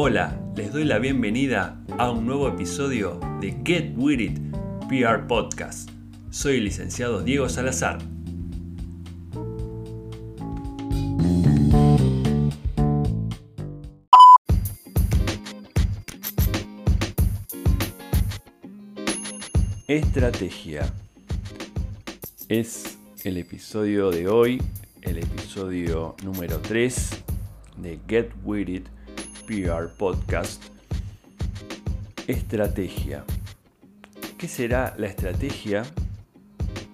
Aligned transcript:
Hola, 0.00 0.40
les 0.54 0.72
doy 0.72 0.84
la 0.84 1.00
bienvenida 1.00 1.84
a 1.98 2.12
un 2.12 2.24
nuevo 2.24 2.46
episodio 2.46 3.18
de 3.40 3.50
Get 3.64 3.94
With 3.96 4.20
It 4.20 4.38
PR 4.88 5.26
Podcast. 5.26 5.90
Soy 6.30 6.58
el 6.58 6.66
licenciado 6.66 7.24
Diego 7.24 7.48
Salazar. 7.48 7.98
Estrategia. 19.88 20.94
Es 22.48 22.98
el 23.24 23.36
episodio 23.36 24.12
de 24.12 24.28
hoy, 24.28 24.62
el 25.02 25.18
episodio 25.18 26.14
número 26.22 26.60
3 26.60 27.24
de 27.78 27.98
Get 28.06 28.30
With 28.44 28.68
It 28.68 28.97
PR 29.48 29.88
Podcast. 29.96 30.62
Estrategia. 32.26 33.24
¿Qué 34.36 34.46
será 34.46 34.94
la 34.98 35.06
estrategia 35.06 35.84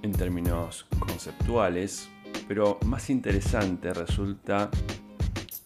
en 0.02 0.12
términos 0.12 0.86
conceptuales? 1.00 2.08
Pero 2.46 2.78
más 2.86 3.10
interesante 3.10 3.92
resulta 3.92 4.70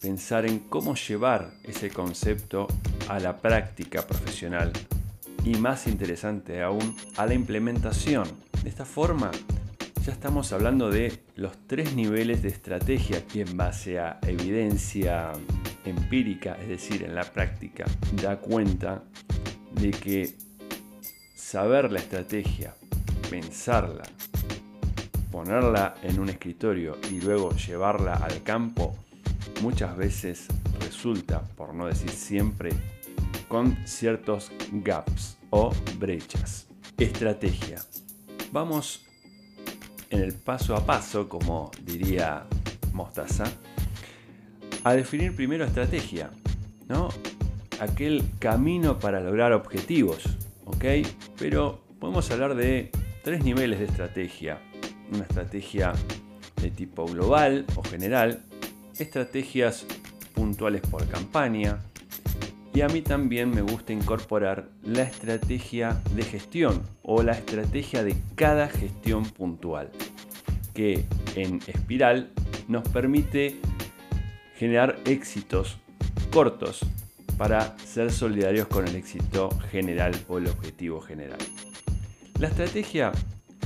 pensar 0.00 0.46
en 0.46 0.60
cómo 0.60 0.94
llevar 0.94 1.52
ese 1.62 1.90
concepto 1.90 2.66
a 3.06 3.20
la 3.20 3.36
práctica 3.36 4.06
profesional 4.06 4.72
y 5.44 5.56
más 5.56 5.86
interesante 5.88 6.62
aún 6.62 6.96
a 7.18 7.26
la 7.26 7.34
implementación. 7.34 8.26
De 8.62 8.70
esta 8.70 8.86
forma 8.86 9.30
ya 10.06 10.12
estamos 10.12 10.54
hablando 10.54 10.88
de 10.90 11.22
los 11.36 11.52
tres 11.66 11.94
niveles 11.94 12.40
de 12.40 12.48
estrategia 12.48 13.26
que 13.26 13.42
en 13.42 13.58
base 13.58 13.98
a 13.98 14.18
evidencia 14.22 15.32
empírica, 15.84 16.56
es 16.60 16.68
decir, 16.68 17.02
en 17.02 17.14
la 17.14 17.24
práctica, 17.24 17.84
da 18.22 18.38
cuenta 18.38 19.02
de 19.72 19.90
que 19.90 20.36
saber 21.34 21.90
la 21.92 22.00
estrategia, 22.00 22.74
pensarla, 23.30 24.04
ponerla 25.30 25.94
en 26.02 26.18
un 26.18 26.28
escritorio 26.28 26.98
y 27.10 27.20
luego 27.20 27.52
llevarla 27.54 28.14
al 28.14 28.42
campo, 28.42 28.96
muchas 29.62 29.96
veces 29.96 30.46
resulta, 30.80 31.42
por 31.42 31.74
no 31.74 31.86
decir 31.86 32.10
siempre, 32.10 32.70
con 33.48 33.76
ciertos 33.86 34.52
gaps 34.72 35.38
o 35.50 35.72
brechas. 35.98 36.66
Estrategia. 36.98 37.78
Vamos 38.52 39.06
en 40.10 40.20
el 40.20 40.34
paso 40.34 40.74
a 40.74 40.84
paso, 40.84 41.28
como 41.28 41.70
diría 41.82 42.46
Mostaza, 42.92 43.44
a 44.84 44.94
definir 44.94 45.34
primero 45.34 45.64
estrategia, 45.64 46.30
¿no? 46.88 47.08
Aquel 47.80 48.24
camino 48.38 48.98
para 48.98 49.20
lograr 49.20 49.52
objetivos, 49.52 50.24
¿ok? 50.64 50.84
Pero 51.38 51.84
podemos 51.98 52.30
hablar 52.30 52.54
de 52.54 52.90
tres 53.22 53.44
niveles 53.44 53.78
de 53.78 53.86
estrategia. 53.86 54.60
Una 55.12 55.22
estrategia 55.22 55.92
de 56.60 56.70
tipo 56.70 57.06
global 57.06 57.64
o 57.76 57.82
general, 57.82 58.42
estrategias 58.98 59.86
puntuales 60.34 60.82
por 60.82 61.06
campaña, 61.08 61.78
y 62.74 62.82
a 62.82 62.88
mí 62.88 63.02
también 63.02 63.50
me 63.50 63.62
gusta 63.62 63.92
incorporar 63.92 64.68
la 64.84 65.02
estrategia 65.02 66.00
de 66.14 66.22
gestión 66.22 66.82
o 67.02 67.22
la 67.22 67.32
estrategia 67.32 68.04
de 68.04 68.14
cada 68.36 68.68
gestión 68.68 69.24
puntual, 69.24 69.90
que 70.74 71.06
en 71.34 71.60
espiral 71.66 72.30
nos 72.68 72.86
permite 72.88 73.58
generar 74.58 74.98
éxitos 75.04 75.78
cortos 76.32 76.80
para 77.36 77.78
ser 77.78 78.10
solidarios 78.10 78.66
con 78.66 78.86
el 78.88 78.96
éxito 78.96 79.50
general 79.70 80.12
o 80.26 80.38
el 80.38 80.48
objetivo 80.48 81.00
general. 81.00 81.38
La 82.40 82.48
estrategia 82.48 83.12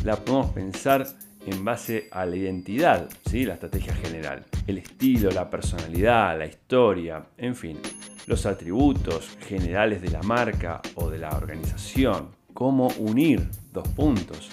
la 0.05 0.17
podemos 0.17 0.51
pensar 0.51 1.07
en 1.47 1.65
base 1.65 2.09
a 2.11 2.27
la 2.27 2.37
identidad, 2.37 3.09
¿sí? 3.25 3.47
la 3.47 3.55
estrategia 3.55 3.95
general, 3.95 4.45
el 4.67 4.79
estilo, 4.79 5.31
la 5.31 5.49
personalidad, 5.49 6.39
la 6.39 6.47
historia, 6.47 7.25
en 7.39 7.57
fin, 7.57 7.79
los 8.27 8.45
atributos 8.45 9.37
generales 9.49 10.03
de 10.03 10.11
la 10.11 10.23
marca 10.23 10.83
o 10.95 11.09
de 11.09 11.19
la 11.19 11.31
organización, 11.31 12.29
cómo 12.53 12.89
unir 12.99 13.49
dos 13.73 13.89
puntos, 13.89 14.51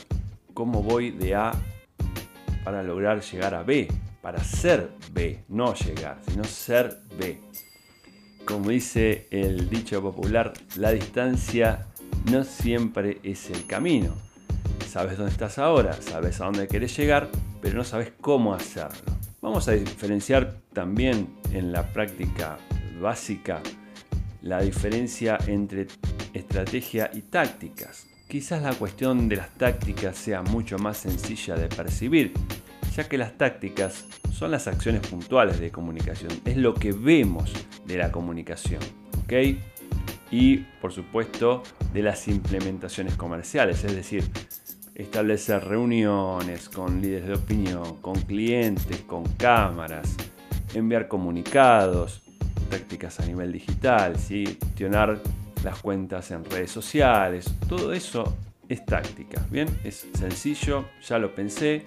cómo 0.54 0.82
voy 0.82 1.12
de 1.12 1.36
A 1.36 1.52
para 2.64 2.82
lograr 2.82 3.22
llegar 3.22 3.54
a 3.54 3.64
B, 3.64 3.88
para 4.22 4.44
ser 4.44 4.92
B, 5.12 5.44
no 5.48 5.74
llegar, 5.74 6.20
sino 6.28 6.44
ser 6.44 7.00
B. 7.18 7.40
Como 8.46 8.70
dice 8.70 9.28
el 9.32 9.70
dicho 9.70 10.02
popular, 10.02 10.54
la 10.76 10.92
distancia 10.92 11.88
no 12.32 12.44
siempre 12.44 13.20
es 13.24 13.50
el 13.50 13.66
camino. 13.66 14.16
Sabes 14.88 15.18
dónde 15.18 15.32
estás 15.32 15.60
ahora, 15.60 15.94
sabes 16.02 16.42
a 16.42 16.46
dónde 16.46 16.68
quieres 16.68 16.96
llegar, 16.98 17.30
pero 17.62 17.78
no 17.78 17.84
sabes 17.84 18.12
cómo 18.20 18.54
hacerlo. 18.54 19.14
Vamos 19.42 19.68
a 19.68 19.74
diferenciar 19.74 20.56
también 20.74 21.30
en 21.54 21.72
la 21.72 21.94
práctica 21.94 22.58
básica 23.00 23.62
la 24.42 24.62
diferencia 24.62 25.38
entre 25.48 25.88
estrategia 26.34 27.10
y 27.14 27.22
tácticas. 27.22 28.08
Quizás 28.28 28.62
la 28.62 28.74
cuestión 28.74 29.28
de 29.28 29.38
las 29.38 29.50
tácticas 29.56 30.18
sea 30.18 30.42
mucho 30.42 30.78
más 30.78 30.98
sencilla 30.98 31.56
de 31.56 31.68
percibir, 31.68 32.34
ya 32.96 33.08
que 33.08 33.18
las 33.18 33.38
tácticas 33.38 34.06
son 34.32 34.52
las 34.52 34.68
acciones 34.68 35.06
puntuales 35.08 35.60
de 35.60 35.72
comunicación, 35.72 36.32
es 36.46 36.58
lo 36.58 36.74
que 36.74 36.92
vemos 36.92 37.52
de 37.86 37.98
la 37.98 38.12
comunicación, 38.12 38.82
¿ok? 39.24 39.34
Y 40.32 40.58
por 40.82 40.92
supuesto 40.92 41.64
de 41.94 42.04
las 42.04 42.28
implementaciones 42.28 43.16
comerciales, 43.16 43.84
es 43.84 43.96
decir, 43.96 44.24
establecer 44.96 45.64
reuniones 45.64 46.70
con 46.70 47.02
líderes 47.02 47.28
de 47.28 47.34
opinión, 47.36 47.98
con 48.02 48.16
clientes, 48.22 49.00
con 49.08 49.24
cámaras, 49.36 50.16
enviar 50.74 51.08
comunicados, 51.08 52.22
tácticas 52.70 53.20
a 53.20 53.26
nivel 53.26 53.52
digital, 53.52 54.18
gestionar 54.18 55.22
las 55.64 55.80
cuentas 55.80 56.32
en 56.32 56.46
redes 56.46 56.72
sociales, 56.72 57.52
todo 57.68 57.94
eso 57.94 58.38
es 58.68 58.86
táctica, 58.86 59.46
¿bien? 59.50 59.68
Es 59.84 60.08
sencillo, 60.14 60.86
ya 61.02 61.18
lo 61.18 61.34
pensé, 61.34 61.84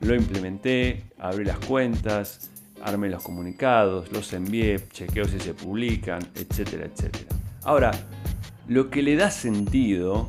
lo 0.00 0.14
implementé, 0.14 1.04
abrí 1.18 1.44
las 1.44 1.58
cuentas, 1.58 2.50
armé 2.82 3.08
los 3.08 3.22
comunicados, 3.22 4.10
los 4.12 4.32
envié, 4.32 4.80
chequeo 4.92 5.26
si 5.26 5.38
se 5.38 5.54
publican, 5.54 6.22
etcétera, 6.34 6.86
etcétera. 6.86 7.26
Ahora, 7.62 7.90
lo 8.68 8.88
que 8.90 9.02
le 9.02 9.16
da 9.16 9.30
sentido 9.30 10.28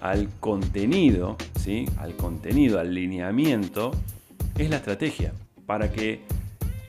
al 0.00 0.28
contenido, 0.40 1.36
¿sí? 1.58 1.86
al 1.98 2.16
contenido, 2.16 2.80
al 2.80 2.94
lineamiento, 2.94 3.90
es 4.56 4.70
la 4.70 4.76
estrategia, 4.76 5.32
para 5.66 5.92
que 5.92 6.22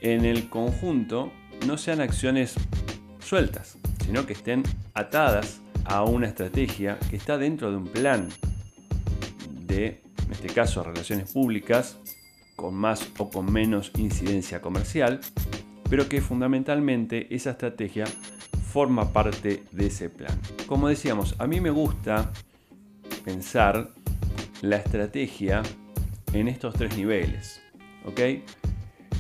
en 0.02 0.26
el 0.26 0.50
conjunto 0.50 1.32
no 1.68 1.78
sean 1.78 2.02
acciones 2.02 2.56
sueltas, 3.20 3.78
sino 4.06 4.26
que 4.26 4.34
estén 4.34 4.64
atadas 4.94 5.62
a 5.86 6.04
una 6.04 6.28
estrategia 6.28 6.98
que 7.10 7.18
está 7.18 7.38
dentro 7.38 7.72
de 7.72 7.78
un 7.78 7.88
plan 7.88 8.30
de, 9.68 10.02
en 10.26 10.32
este 10.32 10.48
caso, 10.48 10.84
relaciones 10.84 11.32
públicas 11.32 11.98
con 12.56 12.76
más 12.76 13.10
o 13.18 13.30
con 13.30 13.52
menos 13.52 13.92
incidencia 13.98 14.62
comercial, 14.62 15.20
pero 15.90 16.08
que 16.08 16.22
fundamentalmente 16.22 17.34
esa 17.34 17.52
estrategia 17.52 18.06
forma 18.72 19.12
parte 19.12 19.64
de 19.72 19.88
ese 19.88 20.10
plan. 20.10 20.40
Como 20.68 20.88
decíamos, 20.88 21.36
a 21.40 21.48
mí 21.48 21.60
me 21.60 21.70
gusta 21.70 22.32
pensar 23.26 23.90
la 24.62 24.78
estrategia 24.78 25.62
en 26.34 26.48
estos 26.48 26.76
tres 26.76 26.96
niveles. 26.96 27.62
¿ok? 28.06 28.20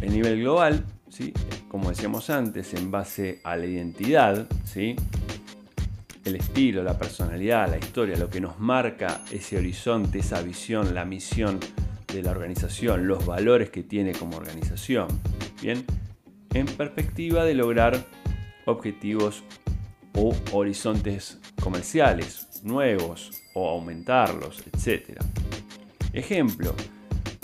El 0.02 0.14
nivel 0.14 0.40
global, 0.40 0.86
¿sí? 1.10 1.34
como 1.68 1.90
decíamos 1.90 2.30
antes, 2.30 2.74
en 2.74 2.92
base 2.92 3.42
a 3.44 3.56
la 3.58 3.66
identidad, 3.66 4.48
¿sí? 4.64 4.96
el 6.26 6.36
estilo, 6.36 6.84
la 6.84 6.98
personalidad, 6.98 7.70
la 7.70 7.78
historia, 7.78 8.16
lo 8.18 8.30
que 8.30 8.42
nos 8.42 8.60
marca 8.60 9.22
ese 9.32 9.58
horizonte, 9.58 10.20
esa 10.20 10.42
visión, 10.42 10.94
la 10.94 11.06
misión 11.06 11.60
de 12.14 12.24
la 12.24 12.32
organización, 12.32 13.08
los 13.08 13.26
valores 13.26 13.70
que 13.70 13.84
tiene 13.84 14.14
como 14.14 14.38
organización. 14.38 15.08
Bien, 15.62 15.86
en 16.54 16.66
perspectiva 16.66 17.46
de 17.46 17.56
lograr 17.56 18.06
objetivos 18.66 19.44
o 20.14 20.36
horizontes 20.52 21.40
comerciales 21.62 22.48
nuevos 22.64 23.32
o 23.54 23.70
aumentarlos, 23.70 24.64
etc. 24.68 25.20
Ejemplo, 26.14 26.76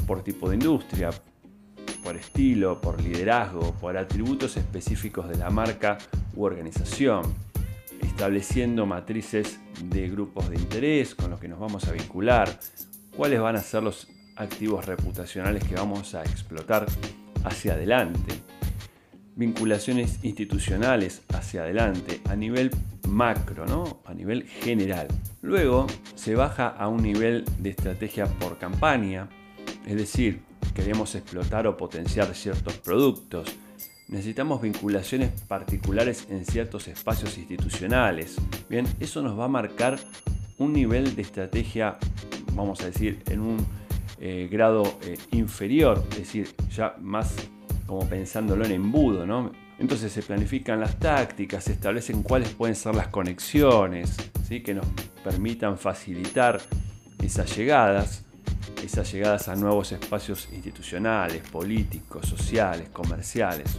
por 0.06 0.24
tipo 0.24 0.50
de 0.50 0.56
industria, 0.56 1.10
por 2.04 2.16
estilo, 2.16 2.80
por 2.80 3.02
liderazgo, 3.02 3.74
por 3.75 3.98
atributos 3.98 4.58
específicos 4.58 5.28
de 5.30 5.38
la 5.38 5.50
marca 5.50 5.98
u 6.36 6.44
organización, 6.44 7.24
estableciendo 8.02 8.86
matrices 8.86 9.60
de 9.84 10.08
grupos 10.10 10.50
de 10.50 10.58
interés 10.58 11.16
con 11.16 11.31
los 11.31 11.40
que 11.40 11.48
nos 11.48 11.60
vamos 11.60 11.88
a 11.88 11.92
vincular, 11.92 12.60
cuáles 13.16 13.40
van 13.42 13.56
a 13.56 13.62
ser 13.62 13.84
los 13.84 14.08
activos 14.38 14.86
reputacionales 14.86 15.63
que 15.63 15.75
vamos 15.75 16.16
a 16.16 16.24
explotar 16.24 16.86
hacia 17.44 17.74
adelante. 17.74 18.34
vinculaciones 19.36 20.19
institucionales 20.24 21.22
hacia 21.30 21.62
adelante 21.62 22.22
a 22.25 22.36
nivel 22.36 22.72
macro, 23.07 23.66
¿no? 23.68 24.01
a 24.06 24.13
nivel 24.13 24.44
general. 24.44 25.07
Luego 25.42 25.88
se 26.16 26.36
baja 26.36 26.68
a 26.68 26.88
un 26.88 27.04
nivel 27.04 27.45
de 27.60 27.69
estrategia 27.69 28.25
por 28.25 28.57
campaña, 28.57 29.30
es 29.86 29.95
decir, 29.95 30.42
queremos 30.74 31.16
explotar 31.16 31.68
o 31.68 31.78
potenciar 31.78 32.33
ciertos 32.33 32.78
productos. 32.78 33.50
Necesitamos 34.07 34.62
vinculaciones 34.62 35.31
particulares 35.42 36.28
en 36.30 36.45
ciertos 36.45 36.88
espacios 36.88 37.38
institucionales. 37.38 38.38
Bien, 38.69 38.88
eso 39.00 39.22
nos 39.22 39.38
va 39.38 39.45
a 39.45 39.50
marcar 39.50 40.00
un 40.57 40.74
nivel 40.74 41.16
de 41.16 41.22
estrategia, 41.22 41.98
vamos 42.54 42.81
a 42.81 42.86
decir, 42.86 43.22
en 43.28 43.42
un 43.42 43.68
eh, 44.19 44.48
grado 44.52 45.00
eh, 45.04 45.18
inferior, 45.31 46.04
es 46.12 46.18
decir, 46.18 46.56
ya 46.75 46.96
más 47.00 47.36
como 47.86 48.08
pensándolo 48.08 48.66
en 48.66 48.72
embudo, 48.72 49.25
¿no? 49.25 49.52
Entonces 49.80 50.12
se 50.12 50.24
planifican 50.24 50.80
las 50.80 50.98
tácticas, 50.98 51.66
se 51.66 51.74
establecen 51.74 52.24
cuáles 52.24 52.50
pueden 52.50 52.75
ser 52.75 52.96
las 52.96 53.10
conexiones, 53.10 54.18
¿sí? 54.48 54.62
que 54.62 54.74
nos 54.74 54.88
permitan 55.24 55.78
facilitar 55.78 56.60
esas 57.24 57.56
llegadas, 57.56 58.25
esas 58.84 59.12
llegadas 59.12 59.48
a 59.48 59.56
nuevos 59.56 59.92
espacios 59.92 60.50
institucionales, 60.52 61.48
políticos, 61.50 62.28
sociales, 62.28 62.90
comerciales, 62.90 63.78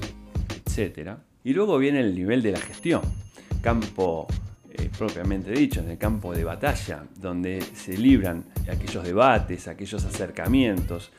etc. 0.48 1.16
Y 1.42 1.52
luego 1.52 1.78
viene 1.78 2.00
el 2.00 2.14
nivel 2.14 2.42
de 2.42 2.52
la 2.52 2.60
gestión, 2.60 3.02
campo 3.60 4.28
eh, 4.78 4.90
propiamente 4.96 5.50
dicho, 5.50 5.80
en 5.80 5.90
el 5.90 5.98
campo 5.98 6.34
de 6.34 6.44
batalla, 6.44 7.04
donde 7.16 7.60
se 7.60 7.96
libran 7.96 8.44
aquellos 8.70 9.04
debates, 9.04 9.68
aquellos 9.68 10.04
acercamientos 10.04 11.10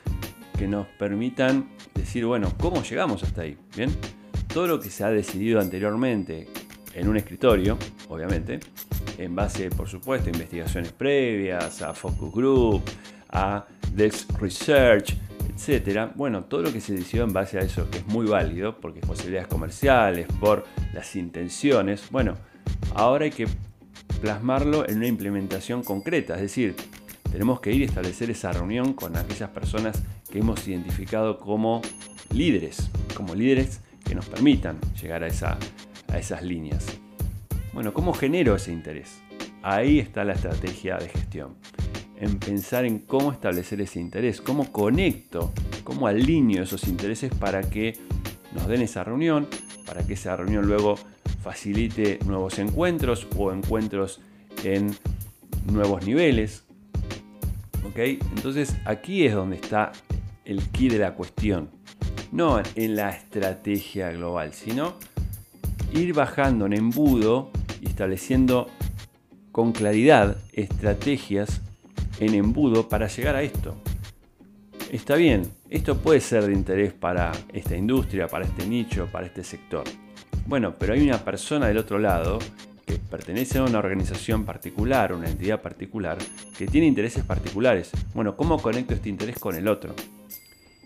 que 0.58 0.66
nos 0.66 0.86
permitan 0.86 1.70
decir, 1.94 2.26
bueno, 2.26 2.52
¿cómo 2.58 2.82
llegamos 2.82 3.22
hasta 3.22 3.42
ahí? 3.42 3.56
Bien, 3.76 3.90
todo 4.52 4.66
lo 4.66 4.80
que 4.80 4.90
se 4.90 5.04
ha 5.04 5.10
decidido 5.10 5.60
anteriormente 5.60 6.48
en 6.94 7.08
un 7.08 7.16
escritorio, 7.16 7.78
obviamente, 8.08 8.60
en 9.18 9.34
base, 9.34 9.70
por 9.70 9.88
supuesto, 9.88 10.28
a 10.28 10.32
investigaciones 10.32 10.92
previas, 10.92 11.82
a 11.82 11.94
focus 11.94 12.32
group, 12.32 12.82
a 13.30 13.64
desk 13.92 14.38
research, 14.40 15.16
etcétera. 15.54 16.12
Bueno, 16.14 16.44
todo 16.44 16.62
lo 16.62 16.72
que 16.72 16.80
se 16.80 16.94
decidió 16.94 17.24
en 17.24 17.32
base 17.32 17.58
a 17.58 17.62
eso, 17.62 17.88
que 17.90 17.98
es 17.98 18.06
muy 18.06 18.26
válido, 18.26 18.80
porque 18.80 19.00
posibilidades 19.00 19.48
comerciales, 19.48 20.26
por 20.40 20.64
las 20.92 21.14
intenciones, 21.16 22.02
bueno, 22.10 22.36
Ahora 22.94 23.24
hay 23.24 23.30
que 23.30 23.46
plasmarlo 24.20 24.88
en 24.88 24.98
una 24.98 25.06
implementación 25.06 25.82
concreta, 25.82 26.34
es 26.34 26.42
decir, 26.42 26.74
tenemos 27.30 27.60
que 27.60 27.72
ir 27.72 27.82
a 27.82 27.86
establecer 27.86 28.30
esa 28.30 28.52
reunión 28.52 28.92
con 28.92 29.16
aquellas 29.16 29.50
personas 29.50 30.02
que 30.30 30.40
hemos 30.40 30.66
identificado 30.66 31.38
como 31.38 31.80
líderes, 32.32 32.90
como 33.14 33.34
líderes 33.34 33.80
que 34.04 34.14
nos 34.14 34.26
permitan 34.26 34.78
llegar 35.00 35.22
a, 35.24 35.58
a 36.08 36.18
esas 36.18 36.42
líneas. 36.42 36.86
Bueno, 37.72 37.94
¿cómo 37.94 38.12
genero 38.12 38.56
ese 38.56 38.72
interés? 38.72 39.20
Ahí 39.62 40.00
está 40.00 40.24
la 40.24 40.32
estrategia 40.32 40.96
de 40.96 41.08
gestión. 41.08 41.54
En 42.16 42.38
pensar 42.38 42.84
en 42.84 42.98
cómo 42.98 43.32
establecer 43.32 43.80
ese 43.80 44.00
interés, 44.00 44.40
cómo 44.40 44.72
conecto, 44.72 45.52
cómo 45.84 46.06
alineo 46.06 46.64
esos 46.64 46.88
intereses 46.88 47.32
para 47.32 47.62
que 47.62 47.96
nos 48.52 48.66
den 48.66 48.82
esa 48.82 49.04
reunión, 49.04 49.48
para 49.86 50.04
que 50.04 50.14
esa 50.14 50.36
reunión 50.36 50.66
luego 50.66 50.96
facilite 51.42 52.18
nuevos 52.26 52.58
encuentros 52.58 53.26
o 53.36 53.52
encuentros 53.52 54.20
en 54.64 54.94
nuevos 55.72 56.06
niveles. 56.06 56.64
¿Ok? 57.88 57.98
Entonces 58.36 58.76
aquí 58.84 59.24
es 59.24 59.34
donde 59.34 59.56
está 59.56 59.92
el 60.44 60.62
key 60.70 60.88
de 60.88 60.98
la 60.98 61.14
cuestión. 61.14 61.70
No 62.32 62.62
en 62.74 62.96
la 62.96 63.10
estrategia 63.10 64.10
global, 64.12 64.52
sino 64.52 64.94
ir 65.92 66.14
bajando 66.14 66.66
en 66.66 66.74
embudo 66.74 67.50
y 67.80 67.88
estableciendo 67.88 68.68
con 69.50 69.72
claridad 69.72 70.36
estrategias 70.52 71.60
en 72.20 72.34
embudo 72.34 72.88
para 72.88 73.08
llegar 73.08 73.34
a 73.34 73.42
esto. 73.42 73.76
Está 74.92 75.16
bien, 75.16 75.42
esto 75.68 75.98
puede 75.98 76.20
ser 76.20 76.46
de 76.46 76.52
interés 76.52 76.92
para 76.92 77.32
esta 77.52 77.76
industria, 77.76 78.26
para 78.26 78.44
este 78.44 78.66
nicho, 78.66 79.08
para 79.10 79.26
este 79.26 79.44
sector. 79.44 79.84
Bueno, 80.50 80.74
pero 80.76 80.94
hay 80.94 81.02
una 81.08 81.18
persona 81.18 81.68
del 81.68 81.78
otro 81.78 82.00
lado 82.00 82.40
que 82.84 82.96
pertenece 82.96 83.58
a 83.58 83.62
una 83.62 83.78
organización 83.78 84.44
particular, 84.44 85.12
una 85.12 85.28
entidad 85.28 85.62
particular, 85.62 86.18
que 86.58 86.66
tiene 86.66 86.88
intereses 86.88 87.22
particulares. 87.22 87.92
Bueno, 88.14 88.36
¿cómo 88.36 88.60
conecto 88.60 88.92
este 88.92 89.10
interés 89.10 89.38
con 89.38 89.54
el 89.54 89.68
otro? 89.68 89.94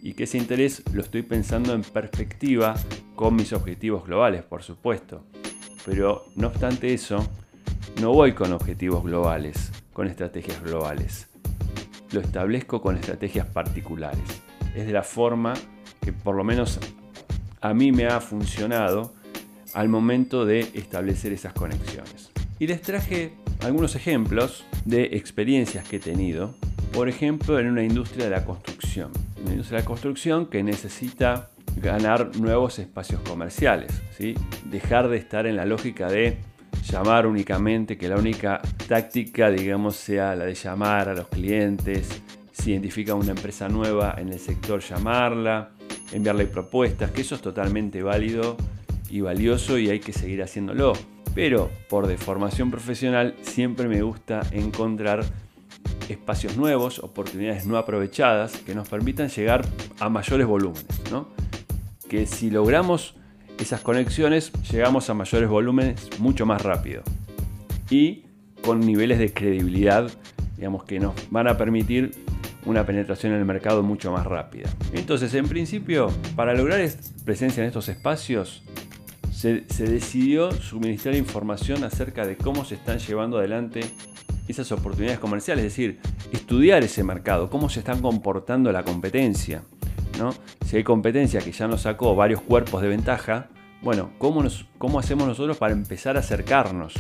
Y 0.03 0.13
que 0.13 0.25
ese 0.25 0.37
interés 0.37 0.83
lo 0.93 1.01
estoy 1.01 1.23
pensando 1.23 1.73
en 1.73 1.81
perspectiva 1.81 2.75
con 3.17 3.37
mis 3.37 3.55
objetivos 3.55 4.05
globales, 4.05 4.43
por 4.43 4.63
supuesto. 4.63 5.25
Pero 5.87 6.27
no 6.37 6.49
obstante 6.49 6.93
eso, 6.93 7.27
no 8.03 8.13
voy 8.13 8.35
con 8.35 8.53
objetivos 8.53 9.03
globales, 9.03 9.73
con 9.95 10.09
estrategias 10.09 10.63
globales. 10.63 11.31
Lo 12.13 12.21
establezco 12.21 12.83
con 12.83 12.97
estrategias 12.97 13.47
particulares. 13.47 14.43
Es 14.77 14.87
de 14.87 14.93
la 14.93 15.05
forma 15.05 15.55
que 16.03 16.13
por 16.13 16.37
lo 16.37 16.45
menos 16.45 16.79
a 17.63 17.73
mí 17.73 17.93
me 17.93 18.05
ha 18.05 18.21
funcionado 18.21 19.24
al 19.75 19.89
momento 19.89 20.47
de 20.47 20.61
establecer 20.75 21.33
esas 21.33 21.53
conexiones. 21.53 22.31
Y 22.59 22.67
les 22.67 22.81
traje 22.81 23.33
algunos 23.61 23.97
ejemplos 23.97 24.65
de 24.85 25.17
experiencias 25.17 25.87
que 25.87 25.97
he 25.97 26.01
tenido, 26.01 26.55
por 26.93 27.09
ejemplo 27.09 27.59
en 27.59 27.67
una 27.67 27.83
industria 27.83 28.25
de 28.27 28.31
la 28.31 28.45
construcción, 28.45 29.11
una 29.43 29.51
industria 29.51 29.79
de 29.79 29.83
la 29.83 29.87
construcción 29.87 30.47
que 30.47 30.63
necesita 30.63 31.51
ganar 31.77 32.37
nuevos 32.37 32.79
espacios 32.79 33.21
comerciales, 33.23 33.91
¿sí? 34.17 34.35
dejar 34.71 35.09
de 35.09 35.17
estar 35.17 35.47
en 35.47 35.57
la 35.57 35.67
lógica 35.67 36.09
de 36.09 36.39
llamar 36.89 37.27
únicamente, 37.27 37.99
que 37.99 38.09
la 38.09 38.17
única 38.17 38.61
táctica, 38.87 39.51
digamos, 39.51 39.97
sea 39.97 40.37
la 40.37 40.45
de 40.45 40.55
llamar 40.55 41.09
a 41.09 41.15
los 41.15 41.29
clientes, 41.29 42.23
si 42.53 42.71
identifica 42.71 43.15
una 43.15 43.31
empresa 43.31 43.69
nueva 43.69 44.15
en 44.19 44.29
el 44.29 44.39
sector, 44.39 44.81
llamarla, 44.81 45.71
enviarle 46.13 46.47
propuestas, 46.47 47.11
que 47.11 47.23
eso 47.23 47.35
es 47.35 47.41
totalmente 47.41 48.03
válido 48.03 48.57
y 49.15 49.21
valioso 49.21 49.79
y 49.79 49.91
hay 49.91 50.01
que 50.01 50.13
seguir 50.13 50.43
haciéndolo. 50.43 50.93
Pero 51.37 51.71
por 51.89 52.09
deformación 52.09 52.73
profesional 52.73 53.37
siempre 53.43 53.87
me 53.87 54.03
gusta 54.03 54.41
encontrar 54.51 55.25
espacios 56.09 56.57
nuevos, 56.57 56.99
oportunidades 56.99 57.65
no 57.65 57.79
aprovechadas 57.79 58.57
que 58.59 58.75
nos 58.75 58.89
permitan 58.89 59.29
llegar 59.29 59.65
a 60.01 60.09
mayores 60.09 60.49
volúmenes. 60.49 60.85
Que 62.09 62.27
si 62.27 62.51
logramos 62.51 63.15
esas 63.61 63.83
conexiones 63.83 64.51
llegamos 64.73 65.09
a 65.09 65.15
mayores 65.15 65.49
volúmenes 65.49 66.19
mucho 66.19 66.45
más 66.45 66.61
rápido 66.63 67.05
y 67.89 68.25
con 68.63 68.81
niveles 68.81 69.21
de 69.21 69.33
credibilidad 69.33 70.11
digamos 70.57 70.83
que 70.83 70.99
nos 70.99 71.15
van 71.31 71.47
a 71.47 71.57
permitir 71.57 72.11
una 72.67 72.85
penetración 72.85 73.33
en 73.33 73.39
el 73.39 73.45
mercado 73.45 73.83
mucho 73.85 74.11
más 74.11 74.27
rápida. 74.27 74.71
Entonces, 74.93 75.35
en 75.35 75.47
principio, 75.47 76.11
para 76.35 76.55
lograr 76.55 76.81
presencia 77.25 77.63
en 77.63 77.69
estos 77.69 77.89
espacios, 77.89 78.63
se, 79.45 79.85
decidió 79.85 80.53
suministrar 80.53 81.15
información 81.15 81.85
acerca 81.85 82.27
de 82.27 82.37
cómo 82.37 82.65
se 82.65 82.77
están 82.77 82.99
llevando 82.99 83.39
adelante 83.39 83.83
esas 84.49 84.73
oportunidades 84.73 85.19
comerciales, 85.19 85.65
es 85.67 85.73
decir, 85.73 86.01
estudiar 86.33 86.83
ese 86.83 87.05
mercado, 87.05 87.51
cómo 87.51 87.69
se 87.69 87.81
están 87.81 88.01
comportando 88.01 88.73
la 88.73 88.83
competencia. 88.85 89.63
¿no? 90.19 90.35
Si 90.65 90.77
hay 90.77 90.85
competencia 90.85 91.41
que 91.41 91.53
ya 91.53 91.69
nos 91.69 91.83
sacó 91.83 92.15
varios 92.15 92.41
cuerpos 92.41 92.81
de 92.81 92.89
ventaja, 92.89 93.49
bueno, 93.83 94.13
¿cómo, 94.17 94.43
nos, 94.43 94.65
¿cómo 94.79 94.99
hacemos 94.99 95.29
nosotros 95.29 95.59
para 95.59 95.75
empezar 95.75 96.17
a 96.17 96.21
acercarnos? 96.21 96.95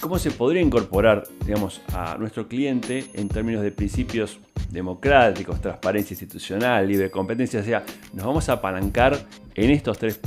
¿Cómo 0.00 0.18
se 0.18 0.30
podría 0.30 0.62
incorporar 0.62 1.24
digamos, 1.44 1.82
a 1.92 2.16
nuestro 2.16 2.48
cliente 2.48 3.04
en 3.12 3.28
términos 3.28 3.62
de 3.62 3.72
principios 3.72 4.38
democráticos, 4.70 5.60
transparencia 5.60 6.14
institucional, 6.14 6.88
libre 6.88 7.10
competencia? 7.10 7.60
O 7.60 7.64
sea, 7.64 7.84
nos 8.14 8.24
vamos 8.24 8.48
a 8.48 8.54
apalancar 8.54 9.18
en 9.54 9.70
estos 9.70 9.98
tres 9.98 10.20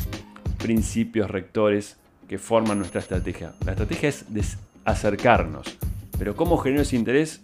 principios 0.64 1.30
rectores 1.30 1.98
que 2.28 2.40
forman 2.40 2.80
nuestra 2.80 3.02
estrategia. 3.02 3.54
La 3.66 3.74
estrategia 3.74 4.10
es 4.10 4.26
acercarnos, 4.86 5.78
pero 6.18 6.36
¿cómo 6.36 6.58
genero 6.58 6.82
ese 6.82 6.96
interés? 6.96 7.42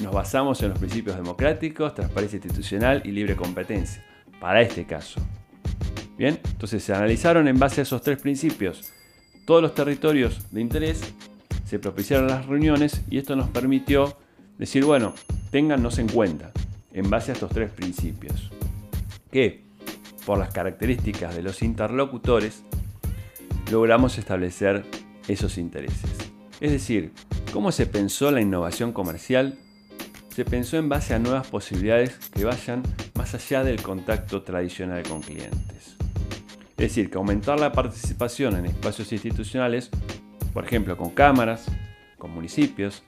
Nos 0.00 0.12
basamos 0.12 0.62
en 0.62 0.70
los 0.70 0.78
principios 0.78 1.16
democráticos, 1.16 1.94
transparencia 1.94 2.38
institucional 2.38 3.02
y 3.04 3.12
libre 3.12 3.36
competencia, 3.36 4.04
para 4.40 4.62
este 4.62 4.86
caso. 4.86 5.20
Bien, 6.16 6.40
entonces 6.44 6.82
se 6.82 6.94
analizaron 6.94 7.46
en 7.46 7.58
base 7.58 7.80
a 7.80 7.84
esos 7.84 8.00
tres 8.02 8.20
principios 8.20 8.92
todos 9.46 9.62
los 9.62 9.74
territorios 9.74 10.50
de 10.50 10.60
interés, 10.60 11.00
se 11.64 11.78
propiciaron 11.78 12.26
las 12.26 12.46
reuniones 12.46 13.02
y 13.08 13.18
esto 13.18 13.36
nos 13.36 13.48
permitió 13.48 14.18
decir, 14.58 14.84
bueno, 14.84 15.14
téngannos 15.50 15.98
en 15.98 16.08
cuenta 16.08 16.50
en 16.92 17.08
base 17.08 17.30
a 17.30 17.34
estos 17.34 17.50
tres 17.50 17.70
principios. 17.70 18.50
Que 19.30 19.65
por 20.26 20.38
las 20.38 20.52
características 20.52 21.34
de 21.36 21.42
los 21.42 21.62
interlocutores, 21.62 22.64
logramos 23.70 24.18
establecer 24.18 24.84
esos 25.28 25.56
intereses. 25.56 26.10
Es 26.60 26.72
decir, 26.72 27.12
¿cómo 27.52 27.70
se 27.70 27.86
pensó 27.86 28.30
la 28.32 28.40
innovación 28.40 28.92
comercial? 28.92 29.56
Se 30.34 30.44
pensó 30.44 30.76
en 30.76 30.88
base 30.88 31.14
a 31.14 31.20
nuevas 31.20 31.46
posibilidades 31.46 32.18
que 32.32 32.44
vayan 32.44 32.82
más 33.14 33.34
allá 33.34 33.62
del 33.62 33.80
contacto 33.80 34.42
tradicional 34.42 35.02
con 35.04 35.22
clientes. 35.22 35.96
Es 36.70 36.88
decir, 36.88 37.08
que 37.08 37.16
aumentar 37.16 37.58
la 37.60 37.72
participación 37.72 38.56
en 38.56 38.66
espacios 38.66 39.12
institucionales, 39.12 39.90
por 40.52 40.64
ejemplo, 40.64 40.96
con 40.96 41.10
cámaras, 41.10 41.66
con 42.18 42.32
municipios, 42.32 43.02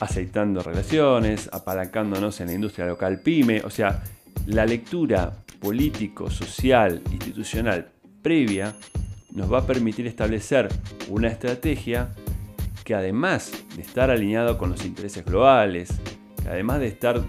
aceitando 0.00 0.62
relaciones, 0.62 1.50
apalancándonos 1.52 2.40
en 2.40 2.46
la 2.46 2.54
industria 2.54 2.86
local 2.86 3.20
pyme, 3.20 3.60
o 3.64 3.70
sea, 3.70 4.02
la 4.46 4.64
lectura 4.64 5.34
político, 5.60 6.30
social, 6.30 7.02
institucional 7.12 7.92
previa 8.22 8.74
nos 9.32 9.52
va 9.52 9.58
a 9.58 9.66
permitir 9.66 10.06
establecer 10.06 10.68
una 11.08 11.28
estrategia 11.28 12.10
que 12.84 12.94
además 12.94 13.52
de 13.76 13.82
estar 13.82 14.10
alineado 14.10 14.58
con 14.58 14.70
los 14.70 14.84
intereses 14.84 15.24
globales, 15.24 15.90
que 16.42 16.48
además 16.48 16.80
de 16.80 16.88
estar 16.88 17.22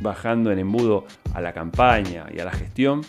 bajando 0.00 0.52
en 0.52 0.60
embudo 0.60 1.06
a 1.34 1.40
la 1.40 1.52
campaña 1.52 2.26
y 2.34 2.38
a 2.38 2.44
la 2.44 2.52
gestión, 2.52 3.02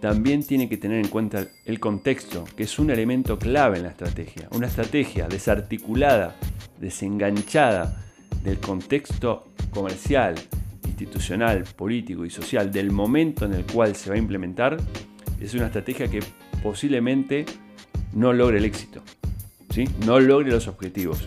también 0.00 0.42
tiene 0.42 0.68
que 0.68 0.76
tener 0.76 0.98
en 0.98 1.08
cuenta 1.08 1.46
el 1.64 1.80
contexto, 1.80 2.44
que 2.56 2.64
es 2.64 2.78
un 2.78 2.90
elemento 2.90 3.38
clave 3.38 3.78
en 3.78 3.84
la 3.84 3.90
estrategia. 3.90 4.48
Una 4.52 4.66
estrategia 4.66 5.26
desarticulada, 5.26 6.36
desenganchada 6.78 8.04
del 8.44 8.58
contexto 8.58 9.48
comercial, 9.70 10.34
institucional, 10.96 11.64
político 11.76 12.24
y 12.24 12.30
social 12.30 12.72
del 12.72 12.90
momento 12.90 13.44
en 13.44 13.52
el 13.52 13.64
cual 13.64 13.94
se 13.94 14.08
va 14.08 14.16
a 14.16 14.18
implementar, 14.18 14.78
es 15.40 15.52
una 15.54 15.66
estrategia 15.66 16.08
que 16.08 16.20
posiblemente 16.62 17.44
no 18.14 18.32
logre 18.32 18.58
el 18.58 18.64
éxito, 18.64 19.02
¿sí? 19.70 19.84
no 20.06 20.18
logre 20.20 20.50
los 20.50 20.68
objetivos 20.68 21.24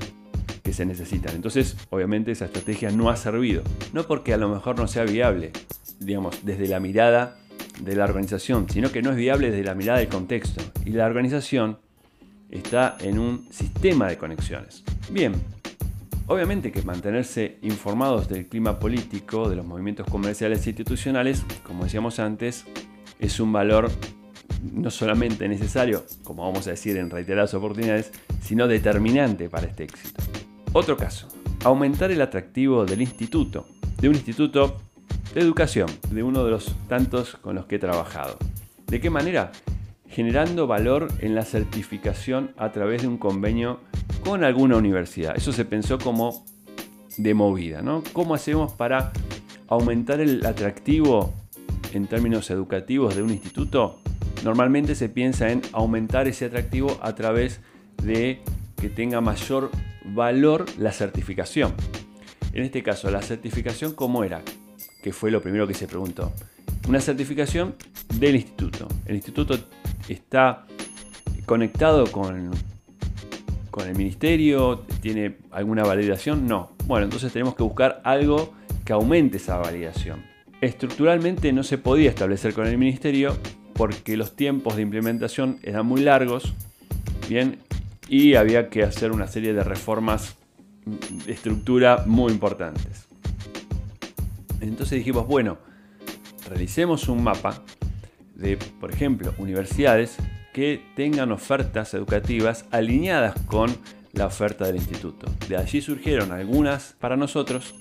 que 0.64 0.74
se 0.74 0.86
necesitan. 0.86 1.36
Entonces, 1.36 1.78
obviamente 1.92 2.32
esa 2.32 2.46
estrategia 2.46 2.90
no 2.90 3.10
ha 3.10 3.16
servido, 3.16 3.62
no 3.94 4.04
porque 4.04 4.34
a 4.34 4.38
lo 4.38 4.50
mejor 4.50 4.78
no 4.80 4.88
sea 4.88 5.04
viable, 5.04 5.52
digamos, 6.00 6.44
desde 6.44 6.68
la 6.68 6.80
mirada 6.80 7.38
de 7.80 7.96
la 7.96 8.06
organización, 8.06 8.68
sino 8.70 8.92
que 8.92 9.04
no 9.04 9.12
es 9.12 9.18
viable 9.18 9.52
desde 9.52 9.64
la 9.64 9.76
mirada 9.76 10.00
del 10.00 10.10
contexto. 10.10 10.64
Y 10.84 10.92
la 10.92 11.06
organización 11.06 11.78
está 12.50 12.98
en 13.02 13.20
un 13.20 13.48
sistema 13.52 14.08
de 14.08 14.18
conexiones. 14.18 14.84
Bien, 15.12 15.34
Obviamente 16.30 16.72
que 16.72 16.84
mantenerse 16.84 17.58
informados 17.64 18.30
del 18.30 18.48
clima 18.48 18.78
político, 18.78 19.50
de 19.50 19.56
los 19.56 19.66
movimientos 19.66 20.06
comerciales 20.06 20.64
e 20.68 20.70
institucionales, 20.70 21.44
como 21.64 21.86
decíamos 21.86 22.20
antes, 22.20 22.66
es 23.18 23.40
un 23.40 23.52
valor 23.52 23.90
no 24.62 24.92
solamente 24.92 25.50
necesario, 25.50 26.06
como 26.24 26.44
vamos 26.44 26.68
a 26.68 26.70
decir 26.70 26.98
en 26.98 27.10
reiteradas 27.10 27.56
oportunidades, 27.56 28.12
sino 28.44 28.68
determinante 28.68 29.50
para 29.50 29.66
este 29.66 29.86
éxito. 29.86 30.22
Otro 30.72 30.98
caso, 30.98 31.28
aumentar 31.64 32.12
el 32.12 32.22
atractivo 32.22 32.86
del 32.86 33.02
instituto, 33.02 33.66
de 34.00 34.10
un 34.10 34.14
instituto 34.14 34.78
de 35.34 35.42
educación, 35.42 35.90
de 36.12 36.22
uno 36.22 36.46
de 36.46 36.52
los 36.52 36.76
tantos 36.88 37.38
con 37.38 37.56
los 37.56 37.66
que 37.66 37.78
he 37.78 37.80
trabajado. 37.80 38.38
¿De 38.86 39.02
qué 39.02 39.10
manera? 39.10 39.52
Generando 40.08 40.68
valor 40.68 41.08
en 41.22 41.34
la 41.34 41.44
certificación 41.44 42.52
a 42.56 42.72
través 42.72 43.02
de 43.02 43.08
un 43.08 43.18
convenio 43.18 43.80
con 44.24 44.44
alguna 44.44 44.78
universidad. 44.78 45.36
Eso 45.36 45.52
se 45.52 45.66
pensó 45.66 45.98
como 45.98 46.46
de 47.18 47.34
movida, 47.34 47.82
¿no? 47.82 48.04
¿Cómo 48.14 48.36
hacemos 48.36 48.74
para 48.74 49.12
aumentar 49.68 50.20
el 50.20 50.46
atractivo 50.46 51.34
en 51.94 52.08
términos 52.08 52.50
educativos 52.50 53.16
de 53.16 53.24
un 53.24 53.32
instituto? 53.32 54.00
Normalmente 54.44 54.96
se 54.96 55.10
piensa 55.10 55.52
en 55.52 55.62
aumentar 55.74 56.28
ese 56.28 56.46
atractivo 56.46 56.98
a 57.02 57.14
través 57.16 57.60
de 58.02 58.42
que 58.80 58.90
tenga 58.90 59.22
mayor 59.22 59.70
valor 60.06 60.66
la 60.78 60.92
certificación. 60.92 61.74
En 62.54 62.64
este 62.64 62.82
caso, 62.82 63.12
la 63.12 63.22
certificación, 63.22 63.94
¿cómo 63.94 64.24
era? 64.24 64.42
Que 65.04 65.12
fue 65.12 65.30
lo 65.30 65.42
primero 65.42 65.68
que 65.68 65.74
se 65.74 65.88
preguntó. 65.88 66.32
Una 66.88 67.02
certificación 67.02 67.76
del 68.16 68.36
instituto. 68.36 68.88
El 69.06 69.16
instituto 69.16 69.58
está 70.08 70.66
conectado 71.46 72.12
con 72.12 72.52
con 73.80 73.88
el 73.88 73.96
ministerio? 73.96 74.84
¿Tiene 75.02 75.38
alguna 75.52 75.84
validación? 75.84 76.46
No. 76.48 76.74
Bueno, 76.86 77.06
entonces 77.06 77.32
tenemos 77.32 77.56
que 77.56 77.64
buscar 77.64 78.02
algo 78.04 78.54
que 78.84 78.92
aumente 78.92 79.38
esa 79.38 79.58
validación. 79.58 80.22
Estructuralmente 80.60 81.54
no 81.54 81.64
se 81.64 81.78
podía 81.78 82.10
establecer 82.10 82.54
con 82.54 82.68
el 82.68 82.78
ministerio 82.78 83.38
porque 83.76 84.18
los 84.18 84.36
tiempos 84.36 84.76
de 84.76 84.82
implementación 84.82 85.60
eran 85.64 85.86
muy 85.86 86.02
largos, 86.02 86.54
bien, 87.30 87.60
y 88.10 88.36
había 88.36 88.70
que 88.70 88.84
hacer 88.84 89.14
una 89.14 89.28
serie 89.28 89.54
de 89.54 89.64
reformas 89.64 90.36
de 91.26 91.32
estructura 91.32 92.04
muy 92.06 92.34
importantes. 92.34 93.08
Entonces 94.60 94.98
dijimos, 94.98 95.26
bueno, 95.26 95.58
realicemos 96.50 97.08
un 97.08 97.24
mapa 97.24 97.64
de, 98.36 98.58
por 98.58 98.92
ejemplo, 98.92 99.34
universidades 99.38 100.18
que 100.54 100.82
tengan 100.96 101.32
ofertas 101.32 101.94
educativas 101.94 102.66
alineadas 102.72 103.36
con 103.46 103.76
la 104.14 104.26
oferta 104.26 104.66
del 104.66 104.78
instituto. 104.78 105.28
De 105.48 105.58
allí 105.58 105.82
surgieron 105.82 106.32
algunas 106.32 106.96
para 107.00 107.16
nosotros. 107.16 107.76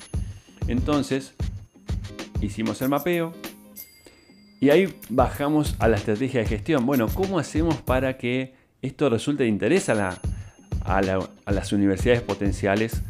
Entonces, 0.67 1.35
hicimos 2.41 2.83
el 2.83 2.89
mapeo 2.89 3.33
y 4.61 4.71
ahí 4.71 4.95
bajamos 5.09 5.77
a 5.79 5.89
la 5.89 5.97
estrategia 5.97 6.41
de 6.41 6.47
gestión. 6.47 6.85
Bueno, 6.85 7.09
¿cómo 7.09 7.39
hacemos 7.39 7.77
para 7.77 8.19
que 8.19 8.55
esto 8.83 9.09
resulte 9.09 9.45
de 9.45 9.49
interés 9.49 9.89
a, 9.89 10.19
las 11.47 11.73
universidades 11.73 12.23
potenciales 12.23 13.03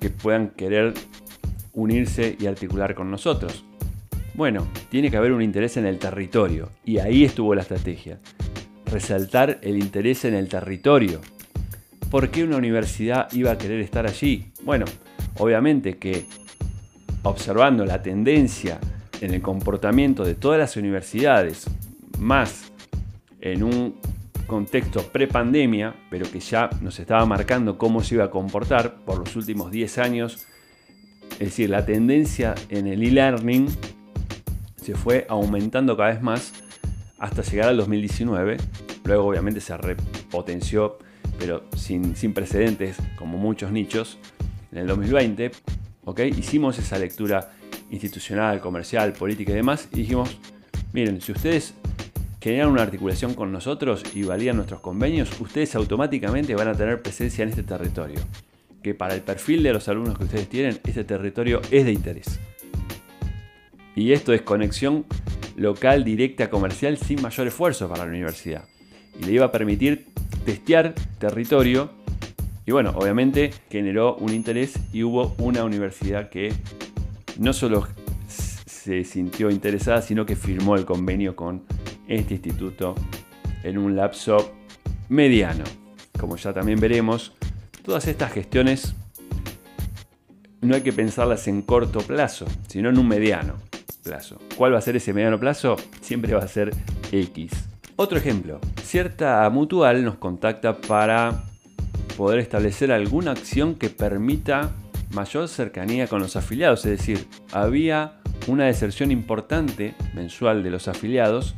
que 0.00 0.10
puedan 0.10 0.48
querer 0.50 0.94
unirse 1.72 2.36
y 2.38 2.46
articular 2.46 2.94
con 2.94 3.10
nosotros? 3.10 3.64
Bueno, 4.34 4.66
tiene 4.88 5.10
que 5.10 5.18
haber 5.18 5.32
un 5.32 5.42
interés 5.42 5.76
en 5.76 5.84
el 5.84 5.98
territorio 5.98 6.70
y 6.84 6.98
ahí 6.98 7.24
estuvo 7.24 7.54
la 7.54 7.62
estrategia 7.62 8.18
resaltar 8.92 9.58
el 9.62 9.78
interés 9.78 10.24
en 10.24 10.34
el 10.34 10.48
territorio. 10.48 11.20
¿Por 12.10 12.30
qué 12.30 12.44
una 12.44 12.58
universidad 12.58 13.32
iba 13.32 13.50
a 13.50 13.58
querer 13.58 13.80
estar 13.80 14.06
allí? 14.06 14.52
Bueno, 14.62 14.84
obviamente 15.38 15.96
que 15.96 16.26
observando 17.22 17.86
la 17.86 18.02
tendencia 18.02 18.78
en 19.20 19.32
el 19.32 19.40
comportamiento 19.40 20.24
de 20.24 20.34
todas 20.34 20.58
las 20.58 20.76
universidades, 20.76 21.64
más 22.18 22.70
en 23.40 23.62
un 23.62 23.94
contexto 24.46 25.02
pre-pandemia, 25.04 25.94
pero 26.10 26.30
que 26.30 26.40
ya 26.40 26.68
nos 26.82 26.98
estaba 26.98 27.24
marcando 27.24 27.78
cómo 27.78 28.02
se 28.02 28.16
iba 28.16 28.24
a 28.24 28.30
comportar 28.30 28.96
por 29.04 29.18
los 29.18 29.34
últimos 29.36 29.70
10 29.70 29.98
años, 29.98 30.46
es 31.32 31.38
decir, 31.38 31.70
la 31.70 31.86
tendencia 31.86 32.54
en 32.68 32.86
el 32.86 33.02
e-learning 33.02 33.68
se 34.76 34.94
fue 34.94 35.26
aumentando 35.28 35.96
cada 35.96 36.10
vez 36.10 36.22
más 36.22 36.52
hasta 37.22 37.42
llegar 37.42 37.68
al 37.68 37.76
2019. 37.76 38.56
Luego 39.04 39.26
obviamente 39.26 39.60
se 39.60 39.76
repotenció, 39.76 40.98
pero 41.38 41.64
sin, 41.76 42.14
precedentes, 42.34 42.96
como 43.16 43.38
muchos 43.38 43.72
nichos, 43.72 44.18
en 44.70 44.78
el 44.78 44.86
2020. 44.86 45.50
¿okay? 46.04 46.30
Hicimos 46.30 46.78
esa 46.78 46.98
lectura 46.98 47.52
institucional, 47.90 48.60
comercial, 48.60 49.12
política 49.12 49.52
y 49.52 49.56
demás, 49.56 49.88
y 49.92 49.96
dijimos, 49.96 50.38
miren, 50.92 51.20
si 51.20 51.32
ustedes 51.32 51.74
generan 52.40 52.70
una 52.70 52.82
articulación 52.82 53.34
con 53.34 53.52
nosotros 53.52 54.02
y 54.14 54.24
valían 54.24 54.56
nuestros 54.56 54.80
convenios, 54.80 55.30
ustedes 55.40 55.74
automáticamente 55.76 56.54
van 56.54 56.68
a 56.68 56.74
tener 56.74 57.02
presencia 57.02 57.42
en 57.42 57.50
este 57.50 57.62
territorio. 57.62 58.20
Que 58.82 58.94
para 58.94 59.14
el 59.14 59.20
perfil 59.20 59.62
de 59.62 59.72
los 59.72 59.88
alumnos 59.88 60.18
que 60.18 60.24
ustedes 60.24 60.48
tienen, 60.48 60.80
este 60.84 61.04
territorio 61.04 61.60
es 61.70 61.84
de 61.84 61.92
interés. 61.92 62.40
Y 63.94 64.12
esto 64.12 64.32
es 64.32 64.42
conexión 64.42 65.04
local, 65.56 66.02
directa, 66.02 66.50
comercial, 66.50 66.96
sin 66.96 67.22
mayor 67.22 67.46
esfuerzo 67.46 67.88
para 67.88 68.04
la 68.04 68.10
universidad. 68.10 68.64
Y 69.18 69.24
le 69.24 69.32
iba 69.32 69.46
a 69.46 69.52
permitir 69.52 70.06
testear 70.44 70.94
territorio. 71.18 71.90
Y 72.66 72.72
bueno, 72.72 72.92
obviamente 72.96 73.52
generó 73.70 74.16
un 74.16 74.32
interés 74.32 74.74
y 74.92 75.02
hubo 75.02 75.34
una 75.38 75.64
universidad 75.64 76.30
que 76.30 76.52
no 77.38 77.52
solo 77.52 77.88
se 78.26 79.04
sintió 79.04 79.50
interesada, 79.50 80.02
sino 80.02 80.26
que 80.26 80.36
firmó 80.36 80.76
el 80.76 80.84
convenio 80.84 81.36
con 81.36 81.62
este 82.08 82.34
instituto 82.34 82.94
en 83.62 83.78
un 83.78 83.96
lapso 83.96 84.52
mediano. 85.08 85.64
Como 86.18 86.36
ya 86.36 86.52
también 86.52 86.80
veremos, 86.80 87.32
todas 87.84 88.06
estas 88.06 88.32
gestiones 88.32 88.94
no 90.60 90.74
hay 90.74 90.82
que 90.82 90.92
pensarlas 90.92 91.48
en 91.48 91.62
corto 91.62 92.00
plazo, 92.00 92.46
sino 92.68 92.88
en 92.88 92.98
un 92.98 93.08
mediano 93.08 93.54
plazo. 94.02 94.38
¿Cuál 94.56 94.74
va 94.74 94.78
a 94.78 94.82
ser 94.82 94.96
ese 94.96 95.12
mediano 95.12 95.38
plazo? 95.38 95.76
Siempre 96.00 96.34
va 96.34 96.42
a 96.42 96.48
ser 96.48 96.72
X. 97.10 97.71
Otro 97.96 98.18
ejemplo, 98.18 98.60
cierta 98.82 99.48
mutual 99.50 100.04
nos 100.04 100.16
contacta 100.16 100.80
para 100.80 101.44
poder 102.16 102.38
establecer 102.38 102.90
alguna 102.90 103.32
acción 103.32 103.74
que 103.74 103.90
permita 103.90 104.72
mayor 105.10 105.48
cercanía 105.48 106.06
con 106.06 106.20
los 106.20 106.36
afiliados, 106.36 106.84
es 106.86 106.98
decir, 106.98 107.26
había 107.52 108.20
una 108.46 108.64
deserción 108.64 109.10
importante 109.10 109.94
mensual 110.14 110.62
de 110.62 110.70
los 110.70 110.88
afiliados. 110.88 111.54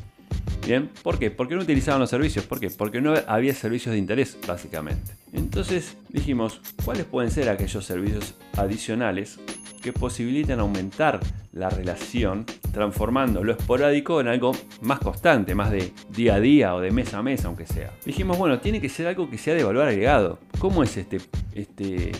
¿Bien? 0.67 0.91
¿Por 1.03 1.19
qué? 1.19 1.31
Porque 1.31 1.55
no 1.55 1.61
utilizaban 1.61 2.01
los 2.01 2.09
servicios. 2.09 2.47
¿Por 2.47 2.59
qué? 2.59 2.71
Porque 2.71 3.03
no 3.03 3.15
había 3.27 3.53
servicios 3.53 3.93
de 3.93 3.99
interés, 3.99 4.39
básicamente. 4.47 5.13
Entonces 5.33 5.99
dijimos, 6.09 6.61
¿cuáles 6.85 7.05
pueden 7.05 7.31
ser 7.31 7.51
aquellos 7.51 7.85
servicios 7.85 8.35
adicionales 8.57 9.39
que 9.85 9.93
posibilitan 9.93 10.61
aumentar 10.61 11.21
la 11.53 11.69
relación, 11.69 12.47
transformando 12.73 13.45
lo 13.45 13.53
esporádico 13.53 14.19
en 14.19 14.29
algo 14.29 14.53
más 14.81 14.99
constante, 14.99 15.55
más 15.55 15.71
de 15.71 15.93
día 16.09 16.37
a 16.37 16.41
día 16.41 16.75
o 16.75 16.81
de 16.81 16.91
mes 16.91 17.13
a 17.13 17.23
mes, 17.23 17.45
aunque 17.45 17.67
sea. 17.67 17.93
Dijimos, 18.07 18.39
bueno, 18.39 18.59
tiene 18.61 18.81
que 18.81 18.89
ser 18.89 19.07
algo 19.07 19.29
que 19.29 19.37
sea 19.37 19.55
de 19.55 19.63
valor 19.63 19.87
agregado. 19.87 20.39
¿Cómo 20.59 20.83
es 20.83 20.97
este, 20.97 21.21
este 21.53 22.13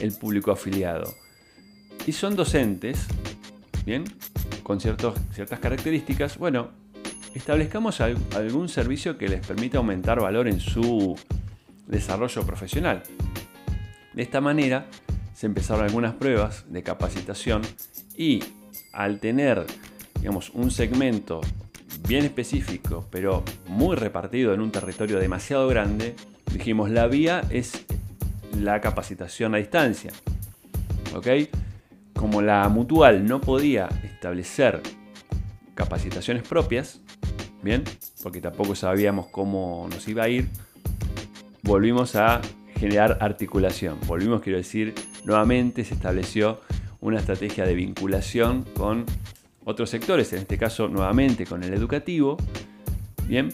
el 0.00 0.12
público 0.12 0.52
afiliado? 0.52 1.12
Y 2.06 2.12
son 2.12 2.36
docentes, 2.36 3.08
¿bien? 3.84 4.04
Con 4.62 4.78
ciertas 4.80 5.58
características. 5.60 6.38
Bueno, 6.38 6.68
establezcamos 7.34 8.00
algún 8.00 8.68
servicio 8.68 9.18
que 9.18 9.28
les 9.28 9.44
permita 9.44 9.78
aumentar 9.78 10.20
valor 10.20 10.46
en 10.46 10.60
su 10.60 11.18
desarrollo 11.88 12.46
profesional. 12.46 13.02
De 14.14 14.22
esta 14.22 14.40
manera 14.40 14.86
se 15.38 15.46
empezaron 15.46 15.84
algunas 15.84 16.14
pruebas 16.14 16.64
de 16.68 16.82
capacitación 16.82 17.62
y 18.16 18.42
al 18.92 19.20
tener 19.20 19.66
digamos, 20.18 20.50
un 20.50 20.72
segmento 20.72 21.40
bien 22.08 22.24
específico, 22.24 23.06
pero 23.08 23.44
muy 23.68 23.94
repartido 23.94 24.52
en 24.52 24.60
un 24.60 24.72
territorio 24.72 25.20
demasiado 25.20 25.68
grande, 25.68 26.16
dijimos 26.52 26.90
la 26.90 27.06
vía 27.06 27.44
es 27.50 27.84
la 28.60 28.80
capacitación 28.80 29.54
a 29.54 29.58
distancia. 29.58 30.10
¿Ok? 31.14 31.28
Como 32.14 32.42
la 32.42 32.68
mutual 32.68 33.24
no 33.24 33.40
podía 33.40 33.88
establecer 34.02 34.82
capacitaciones 35.76 36.42
propias, 36.42 37.00
bien, 37.62 37.84
porque 38.24 38.40
tampoco 38.40 38.74
sabíamos 38.74 39.28
cómo 39.28 39.86
nos 39.88 40.08
iba 40.08 40.24
a 40.24 40.28
ir, 40.28 40.48
volvimos 41.62 42.16
a 42.16 42.40
generar 42.74 43.18
articulación. 43.20 43.98
Volvimos, 44.04 44.40
quiero 44.40 44.58
decir, 44.58 44.94
nuevamente 45.24 45.84
se 45.84 45.94
estableció 45.94 46.60
una 47.00 47.18
estrategia 47.18 47.64
de 47.64 47.74
vinculación 47.74 48.64
con 48.74 49.04
otros 49.64 49.90
sectores, 49.90 50.32
en 50.32 50.40
este 50.40 50.58
caso 50.58 50.88
nuevamente 50.88 51.46
con 51.46 51.62
el 51.62 51.74
educativo. 51.74 52.36
Bien, 53.26 53.52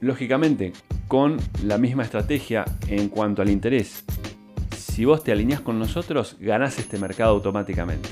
lógicamente 0.00 0.72
con 1.08 1.38
la 1.64 1.78
misma 1.78 2.02
estrategia 2.02 2.64
en 2.88 3.08
cuanto 3.08 3.42
al 3.42 3.50
interés. 3.50 4.04
Si 4.76 5.04
vos 5.04 5.22
te 5.22 5.32
alineás 5.32 5.60
con 5.60 5.78
nosotros, 5.78 6.36
ganás 6.40 6.78
este 6.78 6.98
mercado 6.98 7.34
automáticamente. 7.34 8.08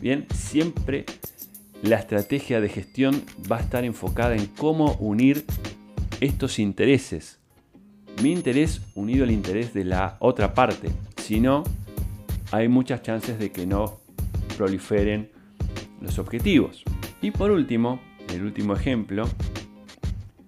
Bien, 0.00 0.26
siempre 0.34 1.04
la 1.82 1.96
estrategia 1.96 2.60
de 2.60 2.68
gestión 2.68 3.22
va 3.50 3.58
a 3.58 3.60
estar 3.60 3.84
enfocada 3.84 4.34
en 4.34 4.46
cómo 4.46 4.94
unir 5.00 5.44
estos 6.20 6.58
intereses 6.58 7.38
mi 8.22 8.32
interés 8.32 8.80
unido 8.94 9.24
al 9.24 9.30
interés 9.30 9.74
de 9.74 9.84
la 9.84 10.16
otra 10.20 10.54
parte. 10.54 10.88
Si 11.24 11.40
no, 11.40 11.64
hay 12.52 12.68
muchas 12.68 13.00
chances 13.00 13.38
de 13.38 13.50
que 13.50 13.66
no 13.66 13.98
proliferen 14.58 15.30
los 16.02 16.18
objetivos. 16.18 16.84
Y 17.22 17.30
por 17.30 17.50
último, 17.50 17.98
el 18.28 18.42
último 18.42 18.74
ejemplo 18.74 19.24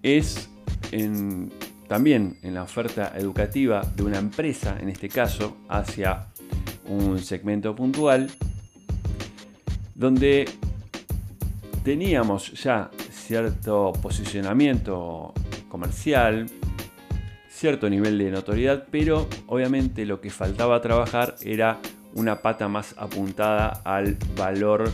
es 0.03 0.51
también 1.87 2.37
en 2.43 2.53
la 2.53 2.61
oferta 2.61 3.11
educativa 3.17 3.81
de 3.95 4.03
una 4.03 4.19
empresa, 4.19 4.77
en 4.79 4.89
este 4.89 5.09
caso, 5.09 5.57
hacia 5.67 6.27
un 6.85 7.17
segmento 7.17 7.75
puntual, 7.75 8.29
donde 9.95 10.47
teníamos 11.83 12.53
ya 12.53 12.91
cierto 13.09 13.93
posicionamiento 13.93 15.33
comercial, 15.69 16.45
cierto 17.57 17.89
nivel 17.89 18.19
de 18.19 18.29
notoriedad, 18.29 18.85
pero 18.91 19.27
obviamente 19.47 20.05
lo 20.05 20.21
que 20.21 20.29
faltaba 20.29 20.79
trabajar 20.79 21.35
era 21.41 21.79
una 22.13 22.41
pata 22.43 22.67
más 22.67 22.93
apuntada 22.97 23.81
al 23.83 24.15
valor 24.35 24.91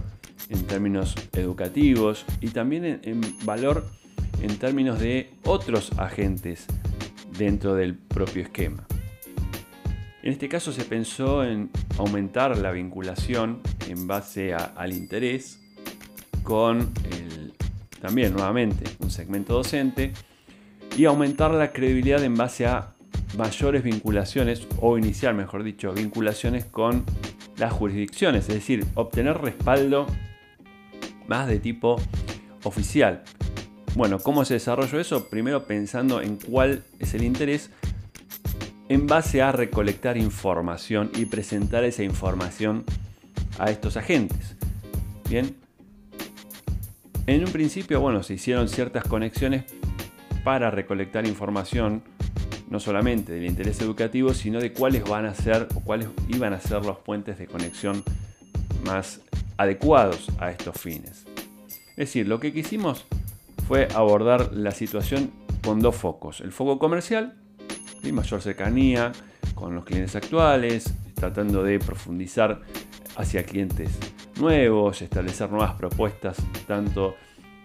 en 0.50 0.66
términos 0.66 1.14
educativos 1.34 2.26
y 2.40 2.50
también 2.50 3.02
en, 3.04 3.22
valor 3.44 3.86
en 4.42 4.58
términos 4.58 5.00
de 5.00 5.34
otros 5.44 5.92
agentes 5.98 6.66
dentro 7.38 7.76
del 7.76 7.96
propio 7.96 8.44
esquema. 8.44 8.88
En 10.22 10.32
este 10.32 10.48
caso 10.48 10.72
se 10.72 10.86
pensó 10.86 11.44
en 11.44 11.70
aumentar 11.98 12.58
la 12.58 12.72
vinculación 12.72 13.60
en 13.90 14.08
base 14.08 14.54
al 14.54 14.94
interés 14.94 15.60
con 16.44 16.94
también 18.02 18.34
nuevamente 18.34 18.86
un 19.00 19.12
segmento 19.12 19.54
docente 19.54 20.14
y 20.98 21.06
aumentar 21.06 21.52
la 21.52 21.72
credibilidad 21.72 22.24
en 22.24 22.36
base 22.36 22.66
a 22.66 22.94
mayores 23.38 23.84
vinculaciones, 23.84 24.68
o 24.80 24.98
iniciar, 24.98 25.34
mejor 25.34 25.64
dicho, 25.64 25.92
vinculaciones 25.94 26.66
con 26.66 27.04
las 27.58 27.74
jurisdicciones, 27.74 28.48
es 28.48 28.56
decir, 28.56 28.86
obtener 28.96 29.40
respaldo 29.40 30.06
más 31.28 31.48
de 31.48 31.60
tipo 31.60 32.00
oficial. 32.64 33.24
Bueno, 33.96 34.20
¿cómo 34.20 34.46
se 34.46 34.56
desarrolló 34.56 35.00
eso? 35.00 35.30
Primero 35.30 35.66
pensando 35.66 36.22
en 36.22 36.38
cuál 36.38 36.84
es 37.00 37.14
el 37.14 37.24
interés 37.24 37.70
en 38.90 39.08
base 39.08 39.42
a 39.42 39.52
recolectar 39.52 40.18
información 40.18 41.12
y 41.16 41.26
presentar 41.26 41.84
esa 41.84 42.04
información 42.04 42.84
a 43.60 43.70
estos 43.70 43.98
agentes. 43.98 44.56
Bien. 45.30 45.56
En 47.26 47.46
un 47.46 47.52
principio, 47.52 48.02
bueno, 48.02 48.22
se 48.22 48.34
hicieron 48.34 48.68
ciertas 48.68 49.06
conexiones 49.06 49.64
para 50.44 50.72
recolectar 50.72 51.26
información 51.26 52.04
no 52.70 52.80
solamente 52.80 53.34
del 53.34 53.46
interés 53.46 53.82
educativo, 53.82 54.34
sino 54.34 54.60
de 54.60 54.74
cuáles 54.74 55.04
van 55.04 55.26
a 55.26 55.34
ser 55.34 55.68
o 55.76 55.80
cuáles 55.80 56.08
iban 56.28 56.54
a 56.54 56.60
ser 56.60 56.84
los 56.86 56.98
puentes 56.98 57.38
de 57.38 57.48
conexión 57.48 58.04
más 58.86 59.22
adecuados 59.58 60.28
a 60.40 60.52
estos 60.52 60.80
fines. 60.80 61.26
Es 61.92 61.96
decir, 61.96 62.28
lo 62.28 62.40
que 62.40 62.52
quisimos 62.52 63.06
fue 63.68 63.88
abordar 63.94 64.54
la 64.54 64.72
situación 64.72 65.32
con 65.64 65.80
dos 65.80 65.96
focos. 65.96 66.42
El 66.42 66.52
foco 66.52 66.80
comercial, 66.80 67.36
y 68.04 68.12
mayor 68.12 68.42
cercanía 68.42 69.12
con 69.56 69.76
los 69.76 69.86
clientes 69.86 70.16
actuales, 70.16 70.94
tratando 71.14 71.64
de 71.64 71.80
profundizar 71.80 72.62
hacia 73.16 73.44
clientes 73.44 73.92
nuevos, 74.40 75.02
establecer 75.02 75.50
nuevas 75.50 75.76
propuestas, 75.76 76.38
tanto 76.68 77.16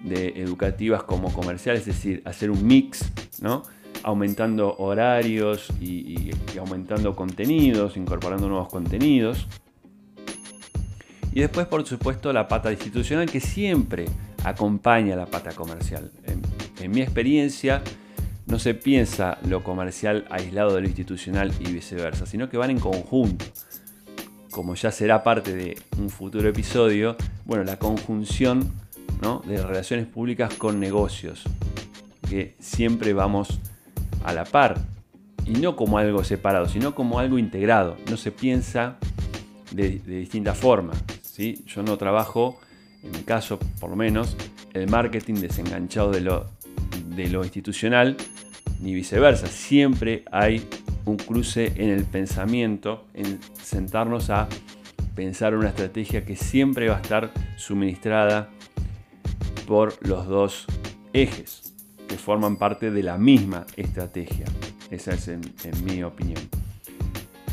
de 0.03 0.41
educativas 0.41 1.03
como 1.03 1.33
comerciales, 1.33 1.81
es 1.81 1.87
decir, 1.87 2.23
hacer 2.25 2.51
un 2.51 2.67
mix, 2.67 3.11
¿no? 3.41 3.63
aumentando 4.03 4.77
horarios 4.79 5.69
y, 5.81 6.31
aumentando 6.59 7.15
contenidos, 7.17 7.97
incorporando 7.97 8.49
nuevos 8.49 8.69
contenidos. 8.69 9.47
Y 11.33 11.41
después, 11.41 11.67
por 11.67 11.87
supuesto, 11.87 12.33
la 12.33 12.49
pata 12.49 12.71
institucional 12.71 13.31
que 13.31 13.41
siempre 13.41 14.07
acompaña 14.45 15.15
a 15.15 15.17
la 15.17 15.27
pata 15.27 15.53
comercial. 15.53 16.11
En, 16.25 16.43
en, 16.81 16.91
mi 16.91 17.03
experiencia, 17.03 17.83
no 18.47 18.59
se 18.59 18.75
piensa 18.75 19.39
lo 19.47 19.63
comercial 19.63 20.27
aislado 20.31 20.75
de 20.75 20.81
lo 20.81 20.87
institucional 20.87 21.53
y 21.61 21.71
viceversa, 21.71 22.25
sino 22.27 22.49
que 22.49 22.57
van 22.57 22.71
en 22.71 22.81
conjunto. 22.81 23.45
Como 24.51 24.75
ya 24.75 24.91
será 24.91 25.23
parte 25.23 25.55
de 25.55 25.77
un 25.99 26.09
futuro 26.09 26.49
episodio, 26.49 27.17
bueno, 27.45 27.65
la 27.65 27.79
conjunción 27.79 28.73
de 29.19 29.63
relaciones 29.63 30.07
públicas 30.07 30.55
con 30.55 30.79
negocios, 30.79 31.43
que 32.29 32.55
siempre 32.61 33.13
vamos 33.13 33.59
a 34.25 34.33
la 34.33 34.45
par 34.45 34.79
y 35.45 35.53
no 35.53 35.75
como 35.75 35.99
algo 35.99 36.23
separado, 36.23 36.69
sino 36.69 36.95
como 36.95 37.19
algo 37.19 37.37
integrado. 37.37 37.97
No 38.09 38.17
se 38.17 38.31
piensa 38.31 38.97
de, 39.73 39.99
distinta 39.99 40.55
forma. 40.55 40.93
¿sí? 41.23 41.65
Yo 41.67 41.83
no 41.83 41.99
trabajo, 41.99 42.61
en 43.03 43.11
mi 43.11 43.23
caso 43.25 43.59
por 43.81 43.91
lo 43.91 43.97
menos, 43.97 44.37
el 44.73 44.89
marketing 44.89 45.35
desenganchado 45.35 46.13
de 46.13 46.21
lo, 46.21 46.47
de 47.17 47.29
lo 47.29 47.43
institucional, 47.43 48.17
ni 48.81 48.95
viceversa. 48.95 49.49
Siempre 49.49 50.25
hay 50.31 50.65
un 51.07 51.17
cruce 51.17 51.73
en 51.77 51.91
el 51.91 52.05
pensamiento, 52.05 53.05
en 53.15 53.41
sentarnos 53.61 54.31
a 54.31 54.49
pensar 55.17 55.57
una 55.57 55.71
estrategia 55.71 56.25
que 56.25 56.37
siempre 56.37 56.89
va 56.89 56.99
a 56.99 57.01
estar 57.01 57.33
suministrada 57.57 58.51
por 59.69 59.95
los 60.09 60.27
dos 60.27 60.65
ejes 61.13 61.75
que 62.09 62.17
forman 62.17 62.57
parte 62.57 62.91
de 62.91 63.03
la 63.03 63.19
misma 63.19 63.67
estrategia. 63.77 64.47
Esa 64.91 65.13
es 65.13 65.29
en, 65.29 65.43
mi 65.85 66.03
opinión. 66.03 66.41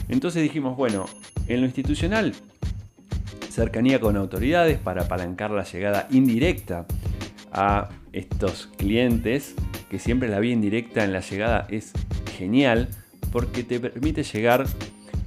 Entonces 0.07 0.41
dijimos, 0.41 0.77
bueno, 0.77 1.07
en 1.49 1.59
lo 1.59 1.65
institucional, 1.65 2.33
cercanía 3.49 3.99
con 3.99 4.15
autoridades 4.15 4.79
para 4.79 5.03
apalancar 5.03 5.51
la 5.51 5.65
llegada 5.65 6.07
indirecta 6.09 6.85
a 7.51 7.89
estos 8.13 8.67
clientes, 8.77 9.53
que 9.89 9.99
siempre 9.99 10.29
la 10.29 10.39
vía 10.39 10.53
indirecta 10.53 11.03
en 11.03 11.11
la 11.11 11.19
llegada 11.19 11.67
es 11.69 11.91
genial 12.37 12.87
porque 13.33 13.65
te 13.65 13.77
permite 13.81 14.23
llegar 14.23 14.65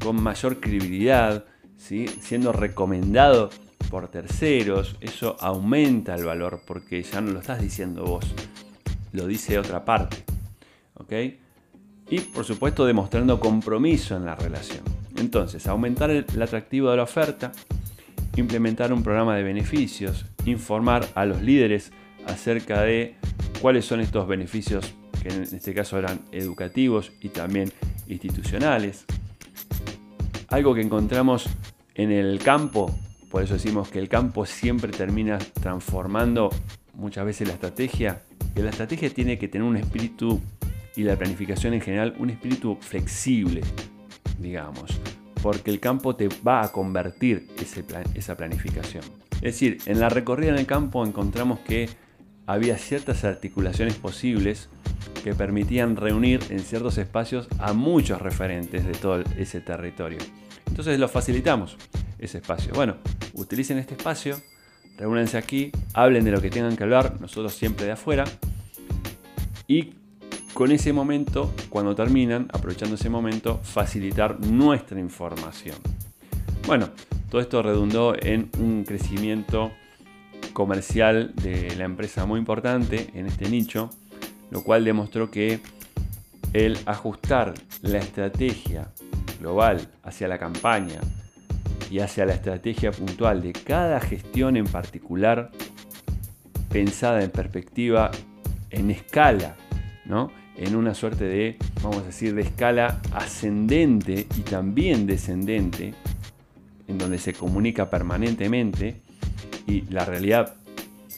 con 0.02 0.22
mayor 0.22 0.58
credibilidad, 0.58 1.44
¿sí? 1.76 2.08
siendo 2.08 2.52
recomendado 2.52 3.50
por 3.90 4.08
terceros, 4.08 4.96
eso 5.00 5.36
aumenta 5.40 6.14
el 6.14 6.24
valor 6.24 6.62
porque 6.66 7.02
ya 7.02 7.20
no 7.20 7.32
lo 7.32 7.40
estás 7.40 7.60
diciendo 7.60 8.04
vos, 8.04 8.24
lo 9.12 9.26
dice 9.26 9.58
otra 9.58 9.84
parte. 9.84 10.24
¿Ok? 10.94 11.12
Y 12.10 12.20
por 12.20 12.44
supuesto 12.44 12.86
demostrando 12.86 13.38
compromiso 13.38 14.16
en 14.16 14.24
la 14.24 14.34
relación. 14.34 14.82
Entonces, 15.16 15.66
aumentar 15.66 16.10
el, 16.10 16.24
atractivo 16.40 16.90
de 16.90 16.96
la 16.96 17.02
oferta, 17.02 17.52
implementar 18.36 18.92
un 18.92 19.02
programa 19.02 19.36
de 19.36 19.42
beneficios, 19.42 20.24
informar 20.44 21.06
a 21.14 21.26
los 21.26 21.42
líderes 21.42 21.92
acerca 22.26 22.82
de 22.82 23.16
cuáles 23.60 23.84
son 23.84 24.00
estos 24.00 24.26
beneficios 24.28 24.94
que 25.22 25.28
en 25.28 25.42
este 25.42 25.74
caso 25.74 25.98
eran 25.98 26.20
educativos 26.30 27.12
y 27.20 27.30
también 27.30 27.72
institucionales. 28.06 29.04
Algo 30.48 30.74
que 30.74 30.80
encontramos 30.80 31.48
en 31.94 32.12
el 32.12 32.38
campo, 32.38 32.94
por 33.30 33.42
eso 33.42 33.54
decimos 33.54 33.88
que 33.88 33.98
el 33.98 34.08
campo 34.08 34.46
siempre 34.46 34.90
termina 34.90 35.38
transformando 35.38 36.50
muchas 36.94 37.24
veces 37.24 37.48
la 37.48 37.54
estrategia, 37.54 38.22
que 38.54 38.62
la 38.62 38.70
estrategia 38.70 39.10
tiene 39.10 39.38
que 39.38 39.48
tener 39.48 39.66
un 39.66 39.76
espíritu 39.76 40.40
y 40.96 41.04
la 41.04 41.16
planificación 41.16 41.74
en 41.74 41.80
general 41.80 42.14
un 42.18 42.30
espíritu 42.30 42.76
flexible, 42.80 43.60
digamos, 44.38 44.98
porque 45.42 45.70
el 45.70 45.78
campo 45.78 46.16
te 46.16 46.28
va 46.46 46.62
a 46.62 46.72
convertir 46.72 47.46
esa 48.14 48.36
planificación. 48.36 49.04
Es 49.34 49.54
decir, 49.54 49.78
en 49.86 50.00
la 50.00 50.08
recorrida 50.08 50.50
en 50.50 50.58
el 50.58 50.66
campo 50.66 51.06
encontramos 51.06 51.60
que 51.60 51.88
había 52.46 52.78
ciertas 52.78 53.24
articulaciones 53.24 53.94
posibles 53.94 54.68
que 55.22 55.34
permitían 55.34 55.96
reunir 55.96 56.40
en 56.50 56.60
ciertos 56.60 56.98
espacios 56.98 57.46
a 57.58 57.74
muchos 57.74 58.20
referentes 58.20 58.84
de 58.86 58.92
todo 58.92 59.22
ese 59.36 59.60
territorio. 59.60 60.18
Entonces 60.66 60.98
lo 60.98 61.08
facilitamos, 61.08 61.76
ese 62.18 62.38
espacio. 62.38 62.72
Bueno, 62.74 62.96
utilicen 63.34 63.78
este 63.78 63.94
espacio, 63.94 64.40
reúnense 64.96 65.38
aquí, 65.38 65.70
hablen 65.94 66.24
de 66.24 66.30
lo 66.30 66.40
que 66.40 66.50
tengan 66.50 66.76
que 66.76 66.82
hablar, 66.84 67.20
nosotros 67.20 67.54
siempre 67.54 67.86
de 67.86 67.92
afuera, 67.92 68.24
y 69.66 69.94
con 70.54 70.72
ese 70.72 70.92
momento, 70.92 71.54
cuando 71.68 71.94
terminan, 71.94 72.48
aprovechando 72.52 72.96
ese 72.96 73.10
momento, 73.10 73.60
facilitar 73.62 74.40
nuestra 74.40 74.98
información. 74.98 75.76
Bueno, 76.66 76.90
todo 77.30 77.40
esto 77.40 77.62
redundó 77.62 78.14
en 78.20 78.50
un 78.58 78.84
crecimiento 78.84 79.70
comercial 80.52 81.32
de 81.36 81.76
la 81.76 81.84
empresa 81.84 82.26
muy 82.26 82.40
importante 82.40 83.08
en 83.14 83.26
este 83.26 83.48
nicho, 83.48 83.90
lo 84.50 84.64
cual 84.64 84.84
demostró 84.84 85.30
que 85.30 85.60
el 86.52 86.78
ajustar 86.86 87.54
la 87.82 87.98
estrategia 87.98 88.88
global 89.38 89.88
hacia 90.02 90.26
la 90.26 90.38
campaña 90.38 91.00
y 91.90 92.00
hacia 92.00 92.26
la 92.26 92.34
estrategia 92.34 92.90
puntual 92.90 93.42
de 93.42 93.52
cada 93.52 94.00
gestión 94.00 94.56
en 94.56 94.66
particular, 94.66 95.50
pensada 96.70 97.22
en 97.22 97.30
perspectiva, 97.30 98.10
en 98.70 98.90
escala, 98.90 99.56
¿no? 100.04 100.30
en 100.56 100.74
una 100.74 100.92
suerte 100.94 101.24
de, 101.24 101.56
vamos 101.82 102.02
a 102.02 102.06
decir, 102.06 102.34
de 102.34 102.42
escala 102.42 103.00
ascendente 103.12 104.26
y 104.36 104.40
también 104.40 105.06
descendente, 105.06 105.94
en 106.88 106.98
donde 106.98 107.18
se 107.18 107.32
comunica 107.32 107.88
permanentemente, 107.88 109.00
y 109.66 109.82
la 109.82 110.04
realidad, 110.04 110.56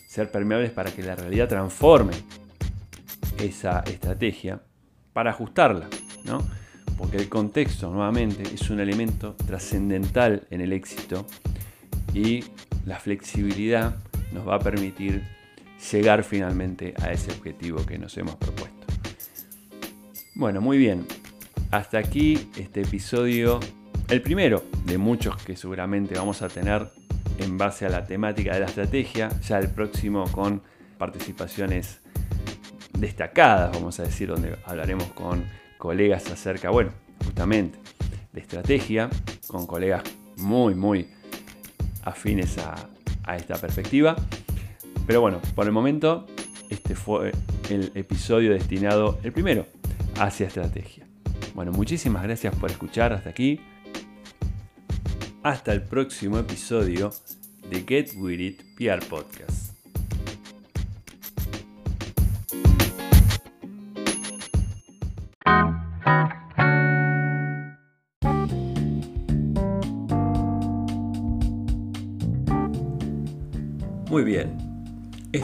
ser 0.08 0.30
permeables 0.30 0.70
para 0.72 0.90
que 0.90 1.02
la 1.02 1.14
realidad 1.14 1.48
transforme 1.48 2.12
esa 3.38 3.80
estrategia 3.80 4.60
para 5.12 5.30
ajustarla, 5.30 5.88
¿no? 6.24 6.44
Porque 7.00 7.16
el 7.16 7.30
contexto, 7.30 7.90
nuevamente, 7.90 8.42
es 8.42 8.68
un 8.68 8.78
elemento 8.78 9.34
trascendental 9.46 10.46
en 10.50 10.60
el 10.60 10.74
éxito 10.74 11.26
y 12.12 12.44
la 12.84 13.00
flexibilidad 13.00 13.96
nos 14.32 14.46
va 14.46 14.56
a 14.56 14.58
permitir 14.58 15.22
llegar 15.90 16.22
finalmente 16.24 16.92
a 17.00 17.10
ese 17.10 17.32
objetivo 17.32 17.86
que 17.86 17.98
nos 17.98 18.18
hemos 18.18 18.36
propuesto. 18.36 18.86
Bueno, 20.34 20.60
muy 20.60 20.76
bien. 20.76 21.06
Hasta 21.70 21.96
aquí 21.96 22.50
este 22.58 22.82
episodio, 22.82 23.60
el 24.10 24.20
primero 24.20 24.62
de 24.84 24.98
muchos 24.98 25.42
que 25.42 25.56
seguramente 25.56 26.16
vamos 26.16 26.42
a 26.42 26.48
tener 26.48 26.86
en 27.38 27.56
base 27.56 27.86
a 27.86 27.88
la 27.88 28.04
temática 28.04 28.52
de 28.52 28.60
la 28.60 28.66
estrategia, 28.66 29.30
ya 29.40 29.58
el 29.58 29.70
próximo 29.70 30.30
con 30.32 30.60
participaciones 30.98 32.00
destacadas, 32.92 33.72
vamos 33.72 33.98
a 34.00 34.02
decir, 34.02 34.28
donde 34.28 34.58
hablaremos 34.66 35.10
con 35.12 35.42
colegas 35.80 36.30
acerca, 36.30 36.70
bueno, 36.70 36.92
justamente 37.24 37.78
de 38.32 38.40
estrategia, 38.40 39.10
con 39.48 39.66
colegas 39.66 40.04
muy, 40.36 40.76
muy 40.76 41.08
afines 42.04 42.58
a, 42.58 42.88
a 43.24 43.36
esta 43.36 43.56
perspectiva. 43.56 44.14
Pero 45.06 45.22
bueno, 45.22 45.40
por 45.56 45.66
el 45.66 45.72
momento, 45.72 46.26
este 46.68 46.94
fue 46.94 47.32
el 47.68 47.90
episodio 47.96 48.52
destinado, 48.52 49.18
el 49.24 49.32
primero, 49.32 49.66
hacia 50.18 50.46
estrategia. 50.46 51.06
Bueno, 51.54 51.72
muchísimas 51.72 52.22
gracias 52.22 52.54
por 52.54 52.70
escuchar 52.70 53.12
hasta 53.12 53.30
aquí. 53.30 53.58
Hasta 55.42 55.72
el 55.72 55.82
próximo 55.82 56.38
episodio 56.38 57.10
de 57.70 57.82
Get 57.82 58.12
With 58.16 58.38
It 58.38 58.62
PR 58.76 59.04
Podcast. 59.08 59.69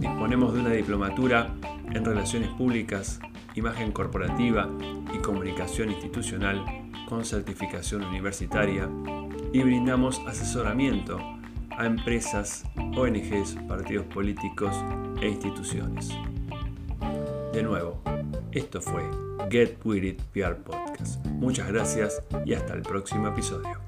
Disponemos 0.00 0.52
de 0.52 0.60
una 0.60 0.72
diplomatura 0.72 1.54
en 1.94 2.04
Relaciones 2.04 2.48
Públicas, 2.50 3.20
Imagen 3.54 3.92
Corporativa 3.92 4.68
y 5.12 5.18
Comunicación 5.18 5.90
Institucional 5.90 6.64
con 7.08 7.24
certificación 7.24 8.04
universitaria 8.04 8.88
y 9.52 9.62
brindamos 9.62 10.20
asesoramiento 10.26 11.18
a 11.76 11.86
empresas, 11.86 12.64
ONGs, 12.96 13.56
partidos 13.68 14.06
políticos 14.06 14.74
e 15.20 15.28
instituciones. 15.28 16.10
De 17.52 17.62
nuevo, 17.62 18.02
esto 18.52 18.80
fue 18.80 19.02
Get 19.50 19.78
With 19.84 20.04
It 20.04 20.22
Podcast. 20.64 21.24
Muchas 21.26 21.68
gracias 21.68 22.22
y 22.46 22.54
hasta 22.54 22.74
el 22.74 22.82
próximo 22.82 23.28
episodio. 23.28 23.78